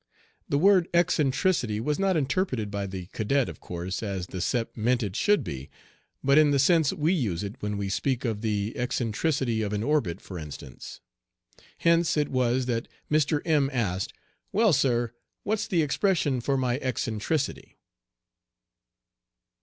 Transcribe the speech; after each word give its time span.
The 0.49 0.57
word 0.57 0.87
eccentricity 0.95 1.79
was 1.79 1.99
not 1.99 2.17
interpreted 2.17 2.71
by 2.71 2.87
the 2.87 3.05
cadet, 3.13 3.47
of 3.47 3.59
course, 3.59 4.01
as 4.01 4.25
the 4.25 4.41
Sep 4.41 4.75
meant 4.75 5.03
it 5.03 5.15
should 5.15 5.43
be, 5.43 5.69
but 6.23 6.39
in 6.39 6.49
the 6.49 6.57
sense 6.57 6.91
we 6.91 7.13
use 7.13 7.43
it 7.43 7.55
when 7.61 7.77
we 7.77 7.87
speak 7.87 8.25
of 8.25 8.41
the 8.41 8.75
eccentricity 8.75 9.61
of 9.61 9.73
an 9.73 9.83
orbit 9.83 10.19
for 10.19 10.39
instance. 10.39 11.01
Hence 11.77 12.17
it 12.17 12.29
was 12.29 12.65
that 12.65 12.87
Mr. 13.11 13.43
M 13.45 13.69
asked, 13.71 14.11
"Well, 14.51 14.73
sir, 14.73 15.13
what's 15.43 15.67
the 15.67 15.83
expression 15.83 16.41
for 16.41 16.57
my 16.57 16.79
eccentricity?" 16.79 17.77